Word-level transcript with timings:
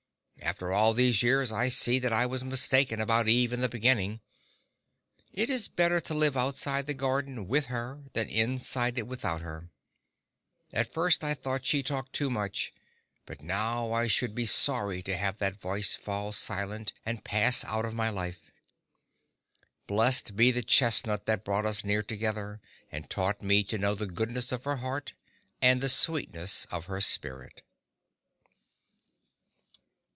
After 0.43 0.73
all 0.73 0.93
these 0.93 1.23
years, 1.23 1.49
I 1.51 1.69
see 1.69 1.97
that 1.99 2.11
I 2.11 2.25
was 2.25 2.43
mistaken 2.43 2.99
about 2.99 3.29
Eve 3.29 3.53
in 3.53 3.61
the 3.61 3.69
beginning; 3.69 4.19
it 5.31 5.49
is 5.49 5.69
better 5.69 6.01
to 6.01 6.13
live 6.13 6.35
outside 6.35 6.87
the 6.87 6.93
Garden 6.93 7.47
with 7.47 7.67
her 7.67 8.01
than 8.13 8.27
inside 8.27 8.97
it 8.97 9.07
without 9.07 9.41
her. 9.41 9.69
At 10.73 10.91
first 10.91 11.23
I 11.23 11.35
thought 11.35 11.65
she 11.67 11.81
talked 11.81 12.11
too 12.11 12.29
much; 12.29 12.73
but 13.25 13.41
now 13.41 13.93
I 13.93 14.07
should 14.07 14.35
be 14.35 14.45
sorry 14.47 15.01
to 15.03 15.15
have 15.15 15.37
that 15.37 15.61
voice 15.61 15.95
fall 15.95 16.33
silent 16.33 16.91
and 17.05 17.23
pass 17.23 17.63
out 17.63 17.85
of 17.85 17.93
my 17.93 18.09
life. 18.09 18.51
Blessed 19.87 20.35
be 20.35 20.51
the 20.51 20.63
chestnut 20.63 21.27
that 21.27 21.45
brought 21.45 21.65
us 21.67 21.85
near 21.85 22.03
together 22.03 22.59
and 22.91 23.09
taught 23.09 23.41
me 23.43 23.63
to 23.65 23.77
know 23.77 23.95
the 23.95 24.07
goodness 24.07 24.51
of 24.51 24.65
her 24.65 24.77
heart 24.77 25.13
and 25.61 25.79
the 25.79 25.89
sweetness 25.89 26.65
of 26.71 26.85
her 26.85 26.99
spirit! 26.99 27.61